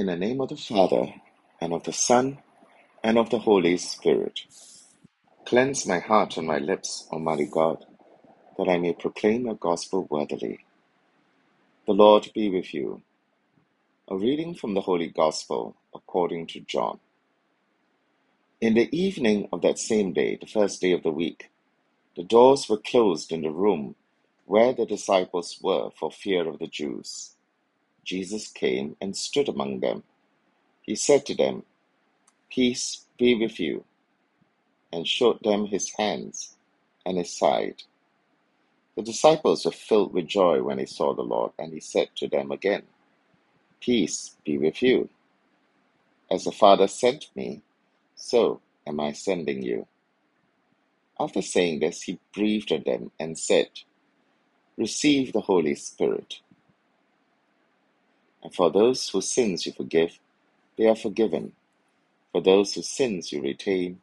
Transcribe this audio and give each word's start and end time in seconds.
In 0.00 0.06
the 0.06 0.16
name 0.16 0.40
of 0.40 0.48
the 0.48 0.56
Father, 0.56 1.12
and 1.60 1.74
of 1.74 1.84
the 1.84 1.92
Son, 1.92 2.38
and 3.04 3.18
of 3.18 3.28
the 3.28 3.40
Holy 3.40 3.76
Spirit. 3.76 4.40
Cleanse 5.44 5.86
my 5.86 5.98
heart 5.98 6.38
and 6.38 6.46
my 6.46 6.56
lips, 6.56 7.06
Almighty 7.12 7.44
God, 7.44 7.84
that 8.56 8.66
I 8.66 8.78
may 8.78 8.94
proclaim 8.94 9.44
your 9.44 9.56
gospel 9.56 10.06
worthily. 10.10 10.60
The 11.86 11.92
Lord 11.92 12.30
be 12.34 12.48
with 12.48 12.72
you. 12.72 13.02
A 14.08 14.16
reading 14.16 14.54
from 14.54 14.72
the 14.72 14.80
Holy 14.80 15.08
Gospel 15.08 15.76
according 15.94 16.46
to 16.46 16.60
John. 16.60 16.98
In 18.62 18.72
the 18.72 18.88
evening 18.98 19.50
of 19.52 19.60
that 19.60 19.78
same 19.78 20.14
day, 20.14 20.38
the 20.40 20.46
first 20.46 20.80
day 20.80 20.92
of 20.92 21.02
the 21.02 21.10
week, 21.10 21.50
the 22.16 22.24
doors 22.24 22.70
were 22.70 22.78
closed 22.78 23.32
in 23.32 23.42
the 23.42 23.50
room 23.50 23.96
where 24.46 24.72
the 24.72 24.86
disciples 24.86 25.58
were 25.62 25.90
for 25.90 26.10
fear 26.10 26.48
of 26.48 26.58
the 26.58 26.68
Jews. 26.68 27.36
Jesus 28.10 28.48
came 28.48 28.96
and 29.00 29.16
stood 29.16 29.48
among 29.48 29.80
them. 29.80 30.04
He 30.82 30.96
said 30.96 31.26
to 31.26 31.36
them, 31.36 31.64
Peace 32.50 33.06
be 33.18 33.34
with 33.36 33.60
you, 33.60 33.84
and 34.92 35.06
showed 35.08 35.40
them 35.44 35.66
his 35.66 35.90
hands 35.98 36.56
and 37.06 37.18
his 37.18 37.32
side. 37.32 37.84
The 38.96 39.02
disciples 39.02 39.64
were 39.66 39.72
filled 39.72 40.14
with 40.14 40.28
joy 40.28 40.62
when 40.62 40.78
they 40.78 40.86
saw 40.86 41.14
the 41.14 41.22
Lord, 41.22 41.52
and 41.58 41.72
he 41.72 41.80
said 41.80 42.10
to 42.16 42.28
them 42.28 42.52
again, 42.52 42.84
Peace 43.80 44.36
be 44.44 44.58
with 44.58 44.82
you. 44.82 45.08
As 46.30 46.44
the 46.44 46.52
Father 46.52 46.88
sent 46.88 47.28
me, 47.36 47.62
so 48.16 48.60
am 48.86 49.00
I 49.00 49.12
sending 49.12 49.62
you. 49.62 49.86
After 51.20 51.42
saying 51.42 51.80
this, 51.80 52.02
he 52.02 52.18
breathed 52.34 52.72
on 52.72 52.84
them 52.86 53.12
and 53.20 53.38
said, 53.38 53.70
Receive 54.78 55.32
the 55.32 55.42
Holy 55.42 55.74
Spirit. 55.76 56.40
And 58.42 58.54
for 58.54 58.70
those 58.70 59.08
whose 59.10 59.30
sins 59.30 59.66
you 59.66 59.72
forgive, 59.72 60.18
they 60.78 60.86
are 60.86 60.96
forgiven. 60.96 61.52
For 62.32 62.42
those 62.42 62.74
whose 62.74 62.88
sins 62.88 63.32
you 63.32 63.42
retain, 63.42 64.00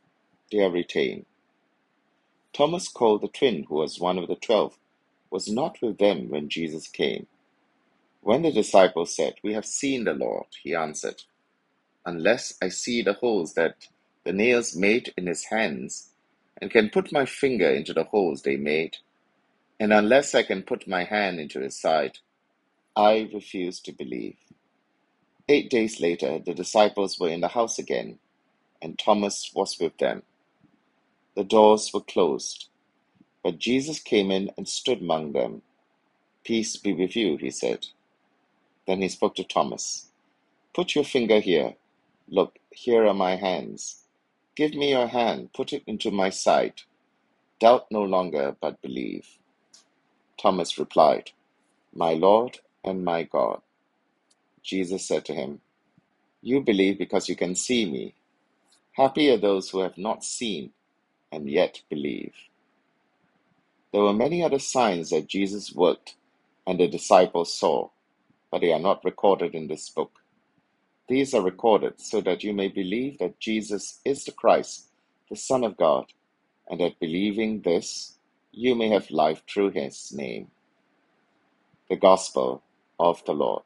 they 0.52 0.60
are 0.64 0.72
retained. 0.72 1.26
Thomas, 2.54 2.88
called 2.90 3.22
the 3.22 3.28
twin, 3.28 3.66
who 3.70 3.76
was 3.76 4.00
one 4.00 4.18
of 4.18 4.28
the 4.28 4.36
twelve, 4.36 4.78
was 5.32 5.50
not 5.50 5.82
with 5.82 5.98
them 6.00 6.30
when 6.30 6.50
Jesus 6.50 6.88
came. 6.88 7.28
When 8.22 8.44
the 8.44 8.52
disciples 8.52 9.16
said, 9.16 9.36
We 9.44 9.54
have 9.54 9.66
seen 9.66 10.06
the 10.06 10.14
Lord, 10.14 10.48
he 10.64 10.76
answered, 10.76 11.24
Unless 12.06 12.58
I 12.62 12.70
see 12.70 13.02
the 13.04 13.14
holes 13.14 13.54
that 13.56 13.88
the 14.26 14.34
nails 14.34 14.76
made 14.76 15.14
in 15.18 15.28
his 15.28 15.46
hands, 15.46 16.10
and 16.62 16.72
can 16.72 16.90
put 16.90 17.12
my 17.14 17.26
finger 17.26 17.70
into 17.70 17.94
the 17.94 18.06
holes 18.06 18.42
they 18.44 18.58
made, 18.58 18.98
and 19.80 19.94
unless 19.94 20.36
I 20.36 20.44
can 20.44 20.64
put 20.64 20.88
my 20.88 21.04
hand 21.06 21.40
into 21.40 21.62
his 21.62 21.80
side, 21.80 22.20
I 22.98 23.30
refuse 23.34 23.80
to 23.82 23.94
believe. 23.94 24.38
Eight 25.50 25.70
days 25.70 26.02
later, 26.02 26.40
the 26.40 26.54
disciples 26.56 27.20
were 27.20 27.30
in 27.30 27.42
the 27.42 27.50
house 27.50 27.80
again, 27.80 28.20
and 28.82 29.00
Thomas 29.00 29.52
was 29.56 29.78
with 29.80 29.98
them. 30.00 30.24
The 31.36 31.44
doors 31.46 31.92
were 31.94 32.02
closed, 32.02 32.70
but 33.44 33.60
Jesus 33.60 34.00
came 34.00 34.32
in 34.32 34.52
and 34.58 34.68
stood 34.68 35.02
among 35.02 35.34
them. 35.34 35.64
Peace 36.46 36.78
be 36.78 36.94
with 36.94 37.16
you, 37.16 37.38
he 37.38 37.52
said. 37.52 37.88
Then 38.88 39.02
he 39.02 39.10
spoke 39.10 39.36
to 39.36 39.46
Thomas. 39.46 40.10
Put 40.76 40.96
your 40.96 41.06
finger 41.06 41.40
here. 41.40 41.76
Look, 42.30 42.60
here 42.72 43.06
are 43.08 43.14
my 43.14 43.36
hands. 43.38 44.04
Give 44.56 44.74
me 44.76 44.92
your 44.92 45.08
hand, 45.08 45.54
put 45.54 45.74
it 45.74 45.84
into 45.88 46.12
my 46.12 46.30
side. 46.32 46.82
Doubt 47.60 47.88
no 47.92 48.04
longer, 48.04 48.56
but 48.62 48.82
believe. 48.82 49.28
Thomas 50.42 50.80
replied, 50.80 51.32
My 51.94 52.14
Lord 52.14 52.60
and 52.88 53.06
my 53.06 53.24
God. 53.24 53.62
Jesus 54.64 55.08
said 55.08 55.26
to 55.26 55.36
him, 55.36 55.62
You 56.42 56.62
believe 56.62 57.00
because 57.00 57.30
you 57.30 57.36
can 57.36 57.56
see 57.56 57.86
me. 57.90 58.16
Happy 58.94 59.30
are 59.32 59.38
those 59.38 59.70
who 59.72 59.82
have 59.82 59.98
not 59.98 60.24
seen 60.24 60.72
and 61.32 61.50
yet 61.50 61.82
believe. 61.90 62.34
There 63.94 64.04
were 64.04 64.14
many 64.14 64.44
other 64.44 64.60
signs 64.60 65.12
that 65.12 65.28
Jesus 65.28 65.74
worked 65.76 66.16
and 66.68 66.80
the 66.80 66.88
disciples 66.88 67.54
saw, 67.58 67.90
but 68.52 68.62
they 68.62 68.74
are 68.74 68.80
not 68.80 69.06
recorded 69.06 69.56
in 69.56 69.68
this 69.68 69.90
book. 69.90 70.12
These 71.10 71.34
are 71.36 71.42
recorded 71.44 72.02
so 72.02 72.22
that 72.22 72.44
you 72.44 72.54
may 72.54 72.70
believe 72.70 73.20
that 73.20 73.40
Jesus 73.40 74.02
is 74.06 74.26
the 74.26 74.34
Christ, 74.34 74.90
the 75.30 75.38
Son 75.38 75.64
of 75.64 75.78
God, 75.78 76.08
and 76.70 76.80
that 76.82 77.00
believing 77.00 77.62
this, 77.62 78.18
you 78.52 78.76
may 78.76 78.90
have 78.90 79.12
life 79.12 79.44
through 79.50 79.72
his 79.72 80.12
name. 80.14 80.50
The 81.90 81.98
Gospel 81.98 82.64
of 83.00 83.24
the 83.26 83.34
Lord. 83.34 83.64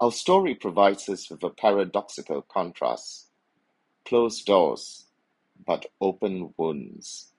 Our 0.00 0.12
story 0.12 0.54
provides 0.54 1.08
us 1.08 1.30
with 1.30 1.42
a 1.44 1.50
paradoxical 1.50 2.42
contrast 2.42 3.26
closed 4.06 4.46
doors, 4.46 5.06
but 5.66 5.86
open 6.00 6.52
wounds. 6.56 7.32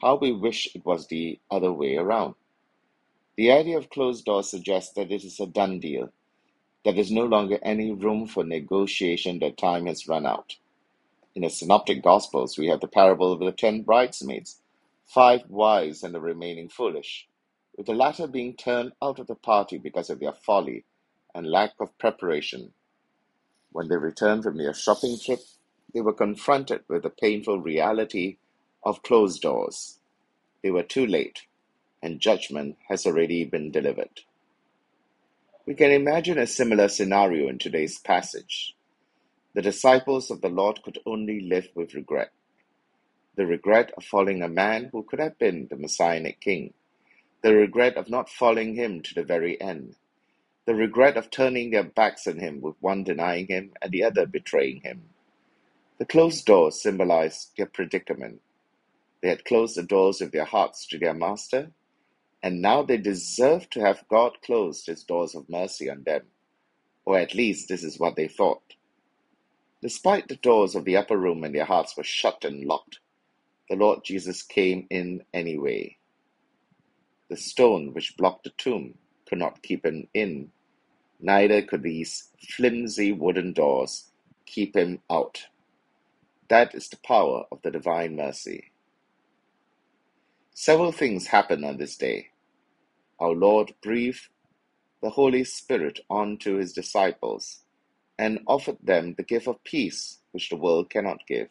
How 0.00 0.16
we 0.16 0.32
wish 0.32 0.68
it 0.74 0.84
was 0.86 1.06
the 1.08 1.38
other 1.50 1.72
way 1.72 1.96
around. 1.96 2.34
The 3.36 3.52
idea 3.52 3.78
of 3.78 3.90
closed 3.90 4.24
doors 4.24 4.50
suggests 4.50 4.94
that 4.94 5.12
it 5.12 5.24
is 5.24 5.40
a 5.40 5.46
done 5.46 5.80
deal, 5.80 6.10
that 6.84 6.92
there 6.92 7.00
is 7.00 7.10
no 7.10 7.24
longer 7.24 7.58
any 7.62 7.92
room 7.92 8.26
for 8.26 8.44
negotiation, 8.44 9.38
that 9.40 9.58
time 9.58 9.86
has 9.86 10.08
run 10.08 10.26
out. 10.26 10.56
In 11.34 11.42
the 11.42 11.50
Synoptic 11.50 12.02
Gospels, 12.02 12.58
we 12.58 12.68
have 12.68 12.80
the 12.80 12.88
parable 12.88 13.32
of 13.32 13.40
the 13.40 13.52
ten 13.52 13.82
bridesmaids, 13.82 14.60
five 15.06 15.42
wise 15.48 16.02
and 16.02 16.14
the 16.14 16.20
remaining 16.20 16.68
foolish, 16.68 17.28
with 17.78 17.86
the 17.86 17.94
latter 17.94 18.28
being 18.28 18.56
turned 18.56 18.92
out 19.02 19.20
of 19.20 19.28
the 19.28 19.36
party 19.36 19.78
because 19.78 20.10
of 20.10 20.20
their 20.20 20.34
folly 20.34 20.84
and 21.34 21.46
lack 21.50 21.72
of 21.80 21.98
preparation. 21.98 22.72
When 23.72 23.88
they 23.88 23.96
returned 23.96 24.44
from 24.44 24.58
their 24.58 24.74
shopping 24.74 25.18
trip, 25.24 25.40
they 25.94 26.02
were 26.02 26.14
confronted 26.14 26.82
with 26.88 27.04
the 27.04 27.10
painful 27.10 27.60
reality 27.60 28.38
of 28.84 29.02
closed 29.04 29.42
doors. 29.42 30.00
They 30.62 30.72
were 30.72 30.82
too 30.82 31.06
late, 31.06 31.42
and 32.02 32.20
judgment 32.20 32.76
has 32.88 33.06
already 33.06 33.44
been 33.44 33.70
delivered. 33.70 34.22
We 35.66 35.74
can 35.74 35.92
imagine 35.92 36.38
a 36.38 36.46
similar 36.46 36.88
scenario 36.88 37.48
in 37.48 37.58
today's 37.58 37.98
passage. 38.00 38.74
The 39.54 39.62
disciples 39.62 40.30
of 40.30 40.40
the 40.40 40.50
Lord 40.50 40.82
could 40.82 40.98
only 41.06 41.40
live 41.40 41.68
with 41.74 41.94
regret. 41.94 42.32
The 43.36 43.46
regret 43.46 43.92
of 43.96 44.04
following 44.04 44.42
a 44.42 44.48
man 44.48 44.90
who 44.92 45.04
could 45.04 45.20
have 45.20 45.38
been 45.38 45.68
the 45.70 45.76
Messianic 45.76 46.40
king. 46.40 46.74
The 47.42 47.54
regret 47.54 47.96
of 47.96 48.10
not 48.10 48.30
following 48.30 48.74
him 48.74 49.02
to 49.02 49.14
the 49.14 49.24
very 49.24 49.60
end 49.60 49.94
the 50.66 50.74
regret 50.74 51.16
of 51.16 51.30
turning 51.30 51.70
their 51.70 51.82
backs 51.84 52.26
on 52.28 52.38
him 52.38 52.60
with 52.60 52.76
one 52.80 53.04
denying 53.04 53.48
him 53.48 53.72
and 53.82 53.90
the 53.92 54.04
other 54.04 54.26
betraying 54.26 54.80
him. 54.82 55.02
The 55.98 56.06
closed 56.06 56.46
doors 56.46 56.82
symbolized 56.82 57.52
their 57.56 57.66
predicament. 57.66 58.42
They 59.22 59.28
had 59.30 59.44
closed 59.44 59.76
the 59.76 59.84
doors 59.84 60.20
of 60.20 60.32
their 60.32 60.46
hearts 60.46 60.86
to 60.88 60.98
their 60.98 61.14
master, 61.14 61.72
and 62.42 62.62
now 62.62 62.82
they 62.82 62.98
deserved 62.98 63.72
to 63.72 63.80
have 63.80 64.08
God 64.08 64.38
close 64.44 64.86
his 64.86 65.04
doors 65.04 65.34
of 65.34 65.50
mercy 65.50 65.90
on 65.90 66.04
them, 66.04 66.24
or 67.06 67.18
at 67.18 67.34
least 67.34 67.68
this 67.68 67.84
is 67.84 67.98
what 68.00 68.16
they 68.16 68.28
thought. 68.28 68.74
Despite 69.82 70.28
the 70.28 70.36
doors 70.36 70.76
of 70.76 70.86
the 70.86 70.96
upper 70.96 71.18
room 71.18 71.44
and 71.44 71.54
their 71.54 71.66
hearts 71.66 71.96
were 71.96 72.04
shut 72.04 72.44
and 72.44 72.64
locked, 72.66 73.00
the 73.70 73.76
Lord 73.76 74.04
Jesus 74.04 74.42
came 74.42 74.88
in 74.90 75.24
anyway. 75.34 75.97
The 77.30 77.36
stone 77.36 77.94
which 77.94 78.16
blocked 78.16 78.44
the 78.44 78.50
tomb 78.50 78.98
could 79.28 79.38
not 79.38 79.62
keep 79.62 79.86
him 79.86 80.08
in 80.14 80.50
Neither 81.20 81.62
could 81.62 81.82
these 81.82 82.30
flimsy 82.38 83.12
wooden 83.12 83.52
doors 83.52 84.10
keep 84.46 84.76
him 84.76 85.00
out. 85.10 85.46
That 86.48 86.74
is 86.74 86.88
the 86.88 86.98
power 86.98 87.44
of 87.50 87.60
the 87.62 87.70
divine 87.70 88.16
mercy. 88.16 88.70
Several 90.54 90.92
things 90.92 91.28
happened 91.28 91.64
on 91.64 91.78
this 91.78 91.96
day. 91.96 92.28
Our 93.18 93.32
Lord 93.32 93.74
breathed 93.82 94.28
the 95.02 95.10
Holy 95.10 95.44
Spirit 95.44 96.00
onto 96.10 96.56
his 96.56 96.72
disciples 96.72 97.60
and 98.18 98.40
offered 98.46 98.78
them 98.82 99.14
the 99.16 99.24
gift 99.24 99.48
of 99.48 99.62
peace 99.64 100.18
which 100.32 100.50
the 100.50 100.56
world 100.56 100.90
cannot 100.90 101.26
give. 101.26 101.48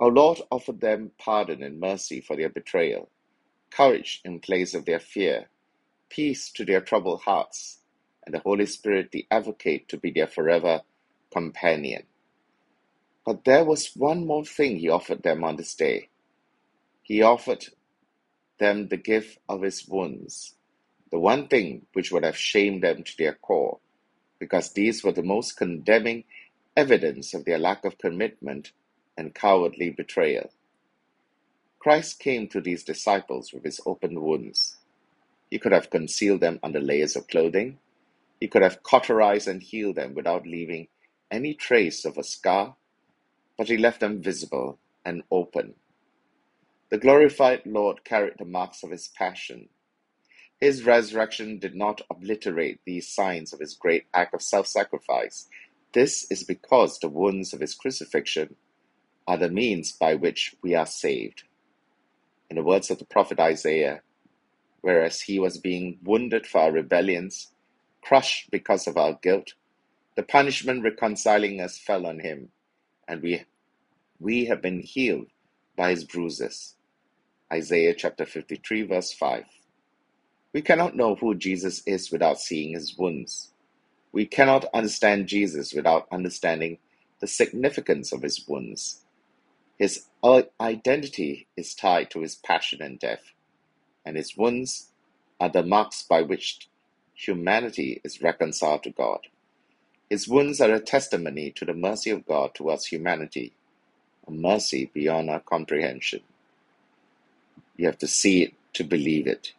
Our 0.00 0.10
Lord 0.10 0.40
offered 0.50 0.80
them 0.80 1.12
pardon 1.18 1.62
and 1.62 1.80
mercy 1.80 2.20
for 2.20 2.36
their 2.36 2.48
betrayal, 2.50 3.08
courage 3.76 4.20
in 4.24 4.40
place 4.40 4.74
of 4.74 4.86
their 4.86 4.98
fear, 4.98 5.48
peace 6.08 6.50
to 6.50 6.64
their 6.64 6.80
troubled 6.80 7.20
hearts, 7.22 7.80
and 8.24 8.34
the 8.34 8.40
Holy 8.40 8.66
Spirit 8.66 9.10
the 9.12 9.26
Advocate 9.30 9.88
to 9.88 9.98
be 9.98 10.10
their 10.10 10.26
forever 10.26 10.80
companion. 11.32 12.04
But 13.24 13.44
there 13.44 13.64
was 13.64 13.92
one 13.94 14.26
more 14.26 14.44
thing 14.44 14.78
he 14.78 14.88
offered 14.88 15.22
them 15.22 15.44
on 15.44 15.56
this 15.56 15.74
day. 15.74 16.08
He 17.02 17.22
offered 17.22 17.66
them 18.58 18.88
the 18.88 18.96
gift 18.96 19.38
of 19.48 19.62
his 19.62 19.86
wounds, 19.86 20.54
the 21.10 21.18
one 21.18 21.48
thing 21.48 21.86
which 21.92 22.10
would 22.10 22.24
have 22.24 22.36
shamed 22.36 22.82
them 22.82 23.02
to 23.04 23.16
their 23.18 23.34
core, 23.34 23.78
because 24.38 24.72
these 24.72 25.04
were 25.04 25.12
the 25.12 25.22
most 25.22 25.56
condemning 25.56 26.24
evidence 26.76 27.34
of 27.34 27.44
their 27.44 27.58
lack 27.58 27.84
of 27.84 27.98
commitment 27.98 28.72
and 29.18 29.34
cowardly 29.34 29.90
betrayal. 29.90 30.50
Christ 31.86 32.18
came 32.18 32.48
to 32.48 32.60
these 32.60 32.84
disciples 32.84 33.52
with 33.54 33.64
his 33.64 33.80
open 33.86 34.20
wounds. 34.20 34.78
He 35.50 35.58
could 35.60 35.72
have 35.72 35.90
concealed 35.90 36.40
them 36.40 36.60
under 36.64 36.80
layers 36.80 37.16
of 37.16 37.28
clothing, 37.28 37.78
He 38.40 38.48
could 38.48 38.62
have 38.62 38.82
cauterized 38.82 39.48
and 39.48 39.62
healed 39.62 39.96
them 39.96 40.14
without 40.14 40.46
leaving 40.46 40.88
any 41.30 41.54
trace 41.54 42.04
of 42.04 42.18
a 42.18 42.24
scar, 42.24 42.76
but 43.58 43.68
he 43.68 43.78
left 43.78 44.00
them 44.00 44.22
visible 44.22 44.78
and 45.04 45.24
open. 45.30 45.74
The 46.90 46.98
glorified 46.98 47.62
Lord 47.66 48.04
carried 48.04 48.38
the 48.38 48.46
marks 48.46 48.82
of 48.84 48.90
his 48.92 49.08
passion. 49.08 49.68
His 50.60 50.84
resurrection 50.84 51.58
did 51.58 51.74
not 51.74 52.02
obliterate 52.10 52.80
these 52.86 53.08
signs 53.08 53.52
of 53.52 53.60
his 53.60 53.74
great 53.74 54.06
act 54.14 54.34
of 54.34 54.42
self 54.42 54.66
sacrifice. 54.68 55.48
This 55.92 56.30
is 56.30 56.44
because 56.44 56.98
the 56.98 57.08
wounds 57.08 57.54
of 57.54 57.60
his 57.60 57.74
crucifixion 57.74 58.56
are 59.26 59.38
the 59.38 59.50
means 59.50 59.92
by 59.92 60.14
which 60.14 60.56
we 60.62 60.74
are 60.74 60.86
saved. 60.86 61.44
In 62.50 62.56
the 62.56 62.62
words 62.62 62.90
of 62.90 62.98
the 62.98 63.06
prophet 63.06 63.40
Isaiah, 63.40 64.02
whereas 64.82 65.22
he 65.22 65.38
was 65.38 65.58
being 65.58 65.98
wounded 66.04 66.46
for 66.46 66.62
our 66.62 66.72
rebellions, 66.72 67.52
crushed 68.02 68.50
because 68.50 68.86
of 68.86 68.96
our 68.96 69.18
guilt, 69.22 69.54
the 70.16 70.22
punishment 70.22 70.84
reconciling 70.84 71.60
us 71.60 71.78
fell 71.78 72.06
on 72.06 72.20
him, 72.20 72.50
and 73.08 73.22
we, 73.22 73.44
we 74.20 74.46
have 74.46 74.62
been 74.62 74.80
healed 74.80 75.28
by 75.76 75.90
his 75.90 76.04
bruises. 76.04 76.76
Isaiah 77.52 77.94
chapter 77.94 78.26
53, 78.26 78.82
verse 78.84 79.12
5. 79.12 79.44
We 80.54 80.62
cannot 80.62 80.96
know 80.96 81.14
who 81.16 81.34
Jesus 81.36 81.82
is 81.86 82.12
without 82.12 82.40
seeing 82.40 82.74
his 82.74 82.96
wounds. 82.98 83.52
We 84.12 84.26
cannot 84.26 84.66
understand 84.74 85.28
Jesus 85.28 85.74
without 85.74 86.08
understanding 86.12 86.78
the 87.20 87.28
significance 87.28 88.12
of 88.12 88.22
his 88.22 88.44
wounds. 88.48 89.02
His 89.78 90.06
identity 90.60 91.48
is 91.56 91.74
tied 91.74 92.10
to 92.12 92.20
his 92.20 92.36
passion 92.36 92.82
and 92.82 92.98
death, 92.98 93.32
and 94.04 94.16
his 94.16 94.36
wounds 94.36 94.88
are 95.40 95.50
the 95.50 95.62
marks 95.62 96.02
by 96.02 96.22
which 96.22 96.68
humanity 97.14 98.00
is 98.04 98.22
reconciled 98.22 98.84
to 98.84 98.90
God. 98.90 99.20
His 100.10 100.28
wounds 100.28 100.60
are 100.60 100.72
a 100.72 100.80
testimony 100.80 101.50
to 101.52 101.64
the 101.64 101.74
mercy 101.74 102.10
of 102.10 102.26
God 102.26 102.54
towards 102.54 102.86
humanity, 102.86 103.54
a 104.26 104.30
mercy 104.30 104.90
beyond 104.94 105.30
our 105.30 105.40
comprehension. 105.40 106.22
You 107.76 107.86
have 107.86 107.98
to 107.98 108.08
see 108.08 108.42
it 108.42 108.54
to 108.74 108.84
believe 108.84 109.26
it. 109.26 109.52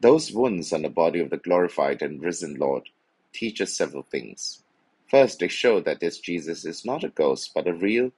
Those 0.00 0.32
wounds 0.32 0.72
on 0.72 0.82
the 0.82 0.90
body 0.90 1.20
of 1.20 1.30
the 1.30 1.38
glorified 1.38 2.02
and 2.02 2.22
risen 2.22 2.56
Lord 2.56 2.84
teach 3.32 3.60
us 3.60 3.74
several 3.74 4.04
things. 4.04 4.62
First, 5.10 5.40
they 5.40 5.48
show 5.48 5.80
that 5.80 6.00
this 6.00 6.18
Jesus 6.20 6.64
is 6.64 6.84
not 6.84 7.04
a 7.04 7.08
ghost, 7.10 7.52
but 7.54 7.68
a 7.68 7.74
real 7.74 8.12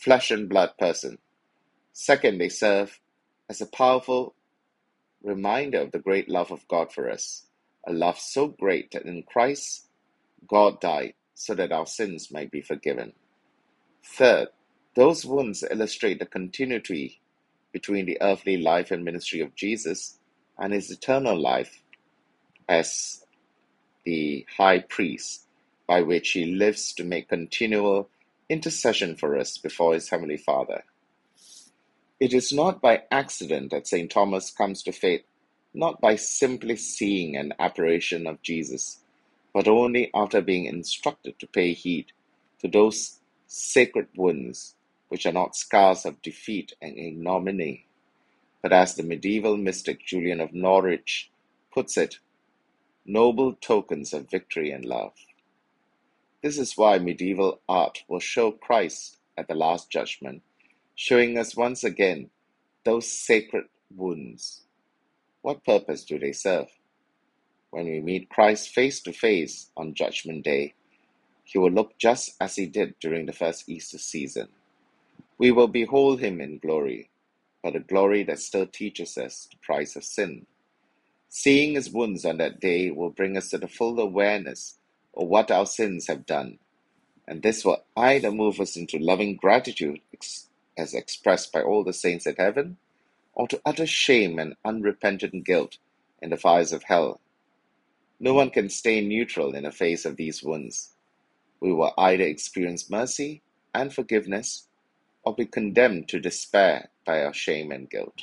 flesh 0.00 0.30
and 0.30 0.48
blood 0.48 0.70
person. 0.78 1.18
Second, 1.92 2.38
they 2.38 2.48
serve 2.48 2.98
as 3.48 3.60
a 3.60 3.66
powerful 3.66 4.34
reminder 5.22 5.80
of 5.80 5.92
the 5.92 5.98
great 5.98 6.28
love 6.28 6.50
of 6.50 6.66
God 6.68 6.92
for 6.92 7.10
us, 7.10 7.46
a 7.86 7.92
love 7.92 8.18
so 8.18 8.48
great 8.48 8.92
that 8.92 9.04
in 9.04 9.22
Christ 9.22 9.88
God 10.48 10.80
died 10.80 11.14
so 11.34 11.54
that 11.54 11.72
our 11.72 11.86
sins 11.86 12.30
might 12.32 12.50
be 12.50 12.62
forgiven. 12.62 13.12
Third, 14.04 14.48
those 14.94 15.24
wounds 15.26 15.64
illustrate 15.70 16.18
the 16.18 16.26
continuity 16.26 17.20
between 17.72 18.06
the 18.06 18.18
earthly 18.20 18.56
life 18.56 18.90
and 18.90 19.04
ministry 19.04 19.40
of 19.40 19.54
Jesus 19.54 20.18
and 20.58 20.72
his 20.72 20.90
eternal 20.90 21.38
life 21.38 21.82
as 22.68 23.24
the 24.04 24.46
high 24.56 24.80
priest, 24.80 25.46
by 25.86 26.00
which 26.02 26.30
he 26.30 26.46
lives 26.46 26.92
to 26.94 27.04
make 27.04 27.28
continual 27.28 28.08
intercession 28.50 29.16
for 29.16 29.38
us 29.38 29.56
before 29.56 29.94
his 29.94 30.10
heavenly 30.10 30.36
Father. 30.36 30.84
It 32.20 32.34
is 32.34 32.52
not 32.52 32.82
by 32.82 33.04
accident 33.10 33.70
that 33.70 33.86
St. 33.86 34.10
Thomas 34.10 34.50
comes 34.50 34.82
to 34.82 34.92
faith, 34.92 35.24
not 35.72 36.00
by 36.00 36.16
simply 36.16 36.76
seeing 36.76 37.36
an 37.36 37.54
apparition 37.58 38.26
of 38.26 38.42
Jesus, 38.42 38.98
but 39.54 39.68
only 39.68 40.10
after 40.14 40.42
being 40.42 40.66
instructed 40.66 41.38
to 41.38 41.46
pay 41.46 41.72
heed 41.72 42.12
to 42.60 42.68
those 42.68 43.20
sacred 43.46 44.08
wounds 44.16 44.74
which 45.08 45.26
are 45.26 45.32
not 45.32 45.56
scars 45.56 46.04
of 46.04 46.20
defeat 46.22 46.74
and 46.82 46.98
ignominy, 46.98 47.86
but 48.62 48.72
as 48.72 48.94
the 48.94 49.02
medieval 49.02 49.56
mystic 49.56 50.04
Julian 50.04 50.40
of 50.40 50.52
Norwich 50.52 51.30
puts 51.72 51.96
it, 51.96 52.18
noble 53.06 53.54
tokens 53.54 54.12
of 54.12 54.30
victory 54.30 54.70
and 54.70 54.84
love. 54.84 55.14
This 56.42 56.58
is 56.58 56.76
why 56.76 56.98
medieval 56.98 57.60
art 57.68 58.02
will 58.08 58.20
show 58.20 58.52
Christ 58.52 59.18
at 59.36 59.48
the 59.48 59.54
Last 59.54 59.90
Judgment, 59.90 60.42
showing 60.94 61.36
us 61.36 61.56
once 61.56 61.84
again 61.84 62.30
those 62.84 63.10
sacred 63.12 63.66
wounds. 63.94 64.62
What 65.42 65.64
purpose 65.64 66.04
do 66.04 66.18
they 66.18 66.32
serve? 66.32 66.68
When 67.70 67.86
we 67.86 68.00
meet 68.00 68.30
Christ 68.30 68.70
face 68.70 69.00
to 69.02 69.12
face 69.12 69.70
on 69.76 69.94
Judgment 69.94 70.44
Day, 70.44 70.74
he 71.44 71.58
will 71.58 71.70
look 71.70 71.98
just 71.98 72.36
as 72.40 72.56
he 72.56 72.66
did 72.66 72.94
during 73.00 73.26
the 73.26 73.34
first 73.34 73.68
Easter 73.68 73.98
season. 73.98 74.48
We 75.38 75.52
will 75.52 75.68
behold 75.68 76.20
him 76.20 76.40
in 76.40 76.58
glory, 76.58 77.10
but 77.62 77.76
a 77.76 77.80
glory 77.80 78.24
that 78.24 78.40
still 78.40 78.66
teaches 78.66 79.18
us 79.18 79.48
the 79.50 79.58
price 79.58 79.94
of 79.96 80.04
sin. 80.04 80.46
Seeing 81.28 81.74
his 81.74 81.90
wounds 81.90 82.24
on 82.24 82.38
that 82.38 82.60
day 82.60 82.90
will 82.90 83.10
bring 83.10 83.36
us 83.36 83.50
to 83.50 83.58
the 83.58 83.68
full 83.68 84.00
awareness 84.00 84.78
or 85.20 85.28
what 85.28 85.50
our 85.50 85.66
sins 85.66 86.06
have 86.06 86.24
done, 86.24 86.58
and 87.28 87.42
this 87.42 87.62
will 87.62 87.84
either 87.94 88.32
move 88.32 88.58
us 88.58 88.74
into 88.74 88.98
loving 88.98 89.36
gratitude 89.36 90.00
as 90.78 90.94
expressed 90.94 91.52
by 91.52 91.60
all 91.60 91.84
the 91.84 91.92
saints 91.92 92.26
in 92.26 92.34
heaven, 92.36 92.78
or 93.34 93.46
to 93.46 93.60
utter 93.66 93.86
shame 93.86 94.38
and 94.38 94.56
unrepentant 94.64 95.44
guilt 95.44 95.76
in 96.22 96.30
the 96.30 96.38
fires 96.38 96.72
of 96.72 96.84
hell. 96.84 97.20
No 98.18 98.32
one 98.32 98.48
can 98.48 98.70
stay 98.70 99.02
neutral 99.02 99.54
in 99.54 99.64
the 99.64 99.70
face 99.70 100.06
of 100.06 100.16
these 100.16 100.42
wounds. 100.42 100.92
We 101.60 101.70
will 101.70 101.92
either 101.98 102.24
experience 102.24 102.88
mercy 102.88 103.42
and 103.74 103.92
forgiveness, 103.92 104.68
or 105.22 105.34
be 105.34 105.44
condemned 105.44 106.08
to 106.08 106.18
despair 106.18 106.88
by 107.04 107.26
our 107.26 107.34
shame 107.34 107.72
and 107.72 107.90
guilt. 107.90 108.22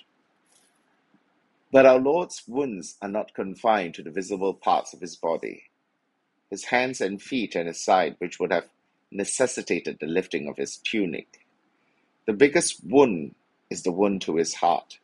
But 1.72 1.86
our 1.86 2.00
Lord's 2.00 2.42
wounds 2.48 2.98
are 3.04 3.08
not 3.08 3.36
confined 3.36 3.94
to 3.94 4.02
the 4.02 4.10
visible 4.10 4.56
parts 4.56 4.96
of 4.96 5.02
his 5.02 5.16
body 5.16 5.66
his 6.50 6.66
hands 6.66 7.02
and 7.02 7.22
feet 7.22 7.56
and 7.56 7.68
his 7.68 7.84
side, 7.84 8.16
which 8.20 8.40
would 8.40 8.52
have 8.52 8.68
necessitated 9.12 9.98
the 10.00 10.08
lifting 10.08 10.48
of 10.48 10.58
his 10.58 10.78
tunic. 10.78 11.46
The 12.26 12.34
biggest 12.34 12.84
wound 12.84 13.36
is 13.70 13.84
the 13.84 13.92
wound 13.92 14.22
to 14.24 14.36
his 14.36 14.56
heart. 14.56 15.00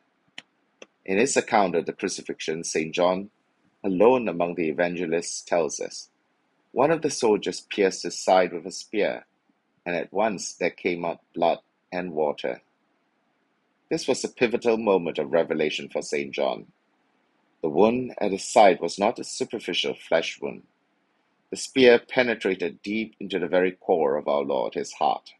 In 1.04 1.18
his 1.18 1.36
account 1.36 1.74
of 1.74 1.86
the 1.86 1.92
crucifixion, 1.92 2.64
St. 2.64 2.94
John, 2.94 3.30
alone 3.84 4.28
among 4.28 4.54
the 4.54 4.68
evangelists, 4.68 5.42
tells 5.42 5.80
us 5.80 6.08
one 6.72 6.90
of 6.90 7.02
the 7.02 7.10
soldiers 7.10 7.60
pierced 7.60 8.02
his 8.02 8.18
side 8.18 8.52
with 8.52 8.66
a 8.66 8.72
spear, 8.72 9.26
and 9.86 9.94
at 9.94 10.12
once 10.12 10.54
there 10.54 10.70
came 10.70 11.04
out 11.04 11.20
blood 11.34 11.58
and 11.92 12.12
water. 12.12 12.62
This 13.90 14.08
was 14.08 14.24
a 14.24 14.28
pivotal 14.28 14.76
moment 14.76 15.18
of 15.18 15.30
revelation 15.30 15.88
for 15.88 16.02
St. 16.02 16.32
John. 16.32 16.66
The 17.62 17.68
wound 17.68 18.14
at 18.20 18.32
his 18.32 18.44
side 18.44 18.80
was 18.80 18.98
not 18.98 19.18
a 19.18 19.24
superficial 19.24 19.94
flesh 19.94 20.40
wound, 20.40 20.64
the 21.54 21.60
spear 21.60 22.00
penetrated 22.00 22.82
deep 22.82 23.14
into 23.20 23.38
the 23.38 23.46
very 23.46 23.70
core 23.70 24.16
of 24.16 24.26
our 24.26 24.42
Lord, 24.42 24.74
his 24.74 24.92
heart. 24.94 25.34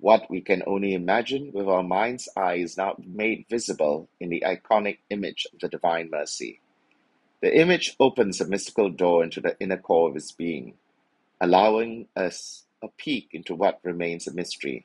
What 0.00 0.28
we 0.28 0.40
can 0.40 0.64
only 0.66 0.92
imagine 0.92 1.52
with 1.54 1.68
our 1.68 1.84
mind's 1.84 2.28
eye 2.36 2.54
is 2.56 2.76
now 2.76 2.96
made 3.06 3.46
visible 3.48 4.08
in 4.18 4.28
the 4.28 4.42
iconic 4.44 4.98
image 5.08 5.46
of 5.52 5.60
the 5.60 5.68
Divine 5.68 6.10
Mercy. 6.10 6.60
The 7.40 7.56
image 7.56 7.94
opens 8.00 8.40
a 8.40 8.48
mystical 8.48 8.90
door 8.90 9.22
into 9.22 9.40
the 9.40 9.56
inner 9.60 9.76
core 9.76 10.08
of 10.08 10.16
his 10.16 10.32
being, 10.32 10.74
allowing 11.40 12.08
us 12.16 12.64
a 12.82 12.88
peek 12.88 13.28
into 13.30 13.54
what 13.54 13.78
remains 13.84 14.26
a 14.26 14.34
mystery. 14.34 14.84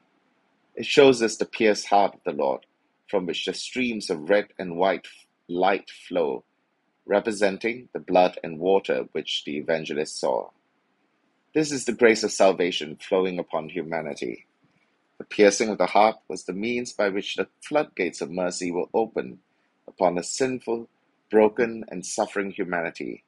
It 0.75 0.85
shows 0.85 1.23
us 1.23 1.37
the 1.37 1.45
pierced 1.45 1.87
heart 1.87 2.13
of 2.13 2.19
the 2.23 2.39
Lord, 2.39 2.67
from 3.09 3.25
which 3.25 3.47
the 3.47 3.53
streams 3.55 4.11
of 4.11 4.29
red 4.29 4.49
and 4.59 4.77
white 4.77 5.07
light 5.49 5.89
flow 5.89 6.43
representing 7.05 7.89
the 7.93 7.99
blood 7.99 8.39
and 8.43 8.59
water 8.59 9.07
which 9.11 9.43
the 9.45 9.57
evangelist 9.57 10.19
saw. 10.19 10.49
This 11.53 11.71
is 11.71 11.85
the 11.85 11.93
grace 11.93 12.23
of 12.23 12.31
salvation 12.31 12.97
flowing 12.97 13.37
upon 13.39 13.69
humanity. 13.69 14.45
The 15.17 15.25
piercing 15.25 15.69
of 15.69 15.77
the 15.77 15.85
heart 15.85 16.17
was 16.27 16.43
the 16.43 16.53
means 16.53 16.93
by 16.93 17.09
which 17.09 17.35
the 17.35 17.47
floodgates 17.61 18.21
of 18.21 18.31
mercy 18.31 18.71
were 18.71 18.87
opened 18.93 19.39
upon 19.87 20.17
a 20.17 20.23
sinful, 20.23 20.89
broken, 21.29 21.85
and 21.89 22.05
suffering 22.05 22.51
humanity. 22.51 23.23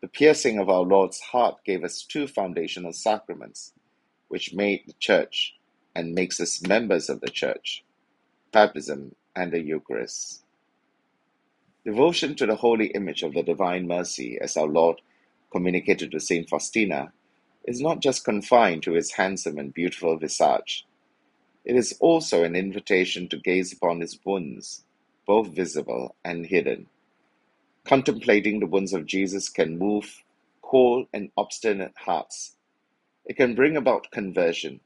The 0.00 0.08
piercing 0.08 0.58
of 0.58 0.68
our 0.68 0.82
Lord's 0.82 1.20
heart 1.20 1.64
gave 1.64 1.82
us 1.82 2.02
two 2.02 2.28
foundational 2.28 2.92
sacraments, 2.92 3.72
which 4.28 4.54
made 4.54 4.84
the 4.86 4.92
Church 4.94 5.56
and 5.94 6.14
makes 6.14 6.40
us 6.40 6.62
members 6.62 7.08
of 7.08 7.20
the 7.20 7.30
Church 7.30 7.84
baptism 8.52 9.14
and 9.34 9.52
the 9.52 9.60
Eucharist. 9.60 10.42
Devotion 11.88 12.34
to 12.34 12.44
the 12.44 12.56
holy 12.56 12.88
image 12.88 13.22
of 13.22 13.32
the 13.32 13.42
Divine 13.42 13.88
Mercy, 13.88 14.38
as 14.42 14.58
our 14.58 14.66
Lord 14.66 15.00
communicated 15.50 16.10
to 16.10 16.20
Saint 16.20 16.46
Faustina, 16.46 17.14
is 17.64 17.80
not 17.80 18.00
just 18.00 18.26
confined 18.26 18.82
to 18.82 18.92
his 18.92 19.12
handsome 19.12 19.56
and 19.56 19.72
beautiful 19.72 20.18
visage. 20.18 20.84
It 21.64 21.76
is 21.76 21.96
also 21.98 22.44
an 22.44 22.54
invitation 22.56 23.26
to 23.30 23.38
gaze 23.38 23.72
upon 23.72 24.02
his 24.02 24.18
wounds, 24.22 24.84
both 25.26 25.48
visible 25.48 26.14
and 26.26 26.44
hidden. 26.44 26.88
Contemplating 27.86 28.60
the 28.60 28.66
wounds 28.66 28.92
of 28.92 29.06
Jesus 29.06 29.48
can 29.48 29.78
move 29.78 30.24
cold 30.60 31.06
and 31.14 31.30
obstinate 31.38 31.96
hearts. 31.96 32.56
It 33.24 33.38
can 33.38 33.54
bring 33.54 33.78
about 33.78 34.10
conversion. 34.10 34.80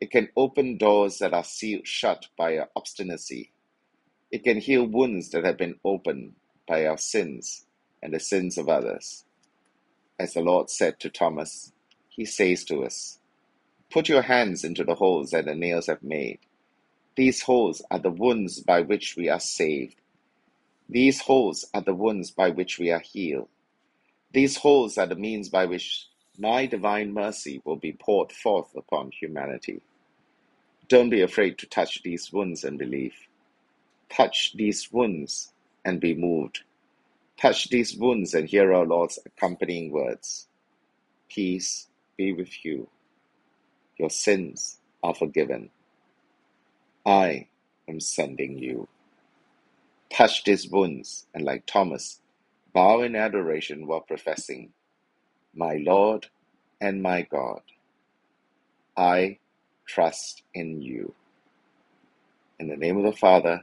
It 0.00 0.10
can 0.10 0.30
open 0.34 0.78
doors 0.78 1.18
that 1.18 1.34
are 1.34 1.44
sealed 1.44 1.86
shut 1.86 2.28
by 2.38 2.58
obstinacy. 2.74 3.51
It 4.32 4.44
can 4.44 4.58
heal 4.58 4.86
wounds 4.86 5.30
that 5.30 5.44
have 5.44 5.58
been 5.58 5.78
opened 5.84 6.34
by 6.66 6.86
our 6.86 6.98
sins 6.98 7.66
and 8.02 8.14
the 8.14 8.20
sins 8.20 8.58
of 8.58 8.68
others. 8.68 9.24
As 10.18 10.34
the 10.34 10.40
Lord 10.40 10.70
said 10.70 10.98
to 11.00 11.10
Thomas, 11.10 11.72
He 12.08 12.24
says 12.24 12.64
to 12.64 12.84
us, 12.84 13.18
Put 13.90 14.08
your 14.08 14.22
hands 14.22 14.64
into 14.64 14.84
the 14.84 14.94
holes 14.96 15.32
that 15.32 15.44
the 15.44 15.54
nails 15.54 15.86
have 15.86 16.02
made. 16.02 16.40
These 17.16 17.42
holes 17.42 17.82
are 17.90 17.98
the 17.98 18.10
wounds 18.10 18.60
by 18.60 18.80
which 18.80 19.16
we 19.16 19.28
are 19.28 19.40
saved. 19.40 19.96
These 20.88 21.20
holes 21.22 21.66
are 21.74 21.82
the 21.82 21.94
wounds 21.94 22.30
by 22.30 22.50
which 22.50 22.78
we 22.78 22.90
are 22.90 23.00
healed. 23.00 23.48
These 24.32 24.58
holes 24.58 24.96
are 24.98 25.06
the 25.06 25.16
means 25.16 25.50
by 25.50 25.66
which 25.66 26.06
my 26.38 26.66
divine 26.66 27.12
mercy 27.12 27.60
will 27.64 27.76
be 27.76 27.92
poured 27.92 28.32
forth 28.32 28.74
upon 28.76 29.10
humanity. 29.10 29.82
Don't 30.88 31.10
be 31.10 31.22
afraid 31.22 31.58
to 31.58 31.66
touch 31.66 32.02
these 32.02 32.32
wounds 32.32 32.64
and 32.64 32.78
believe. 32.78 33.14
Touch 34.12 34.54
these 34.56 34.92
wounds 34.92 35.52
and 35.84 36.00
be 36.00 36.14
moved. 36.14 36.62
Touch 37.40 37.70
these 37.70 37.96
wounds 37.96 38.34
and 38.34 38.48
hear 38.48 38.72
our 38.74 38.86
Lord's 38.86 39.18
accompanying 39.26 39.92
words. 39.92 40.48
Peace 41.30 41.88
be 42.16 42.32
with 42.32 42.64
you. 42.64 42.88
Your 43.98 44.10
sins 44.10 44.78
are 45.02 45.14
forgiven. 45.14 45.70
I 47.06 47.48
am 47.88 48.00
sending 48.00 48.58
you. 48.58 48.88
Touch 50.12 50.44
these 50.44 50.68
wounds 50.68 51.26
and, 51.34 51.44
like 51.44 51.66
Thomas, 51.66 52.20
bow 52.74 53.02
in 53.02 53.16
adoration 53.16 53.86
while 53.86 54.00
professing, 54.00 54.72
My 55.54 55.76
Lord 55.76 56.28
and 56.80 57.02
my 57.02 57.22
God, 57.22 57.62
I 58.96 59.38
trust 59.86 60.42
in 60.54 60.82
you. 60.82 61.14
In 62.60 62.68
the 62.68 62.76
name 62.76 62.98
of 62.98 63.04
the 63.04 63.18
Father, 63.18 63.62